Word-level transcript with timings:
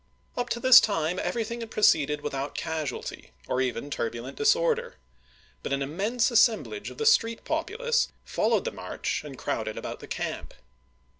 Up 0.35 0.49
to 0.49 0.59
this 0.59 0.79
time 0.79 1.19
everything 1.21 1.59
had 1.59 1.69
proceeded 1.69 2.21
without 2.21 2.55
casualty, 2.55 3.33
or 3.47 3.61
even 3.61 3.91
turbulent 3.91 4.35
disorder; 4.35 4.95
but 5.61 5.71
an 5.73 5.83
immense 5.83 6.31
assem 6.31 6.63
blage 6.65 6.89
of 6.89 6.97
the 6.97 7.05
street 7.05 7.45
populace 7.45 8.07
followed 8.25 8.65
the 8.65 8.71
march 8.71 9.23
and 9.23 9.37
crowded 9.37 9.77
about 9.77 9.99
the 9.99 10.07
camp. 10.07 10.55